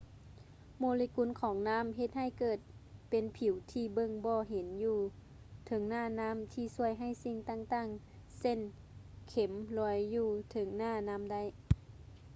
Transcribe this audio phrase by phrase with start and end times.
[0.79, 2.59] ໂມເລກຸນຂອງນ້ຳເຮັດໃຫ້ເກີດ
[3.09, 4.97] ເປັນຜິວທີ່ເບິ່ງບໍ່ເຫັນຢູ່
[5.65, 8.59] ເທິງໜ້ານ້ຳ ທີ່ຊ່ວຍໃຫ້ສິ່ງຕ່າງໆ ເຊັ່ນ
[9.29, 11.41] ເຂັມລອຍຢູ່ເທິງໜ້ານ້ຳໄດ້